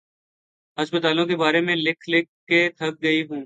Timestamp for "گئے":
3.03-3.21